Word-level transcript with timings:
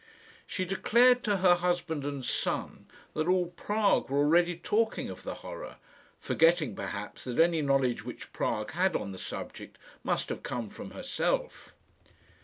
She 0.47 0.65
declared 0.65 1.23
to 1.25 1.37
her 1.37 1.53
husband 1.53 2.03
and 2.05 2.25
son 2.25 2.87
that 3.13 3.27
all 3.27 3.49
Prague 3.51 4.09
were 4.09 4.17
already 4.17 4.57
talking 4.57 5.11
of 5.11 5.21
the 5.21 5.35
horror, 5.35 5.75
forgetting, 6.19 6.75
perhaps, 6.75 7.25
that 7.25 7.37
any 7.37 7.61
knowledge 7.61 8.03
which 8.03 8.33
Prague 8.33 8.71
had 8.71 8.95
on 8.95 9.11
the 9.11 9.19
subject 9.19 9.77
must 10.03 10.29
have 10.29 10.41
come 10.41 10.69
from 10.69 10.89
herself. 10.89 11.75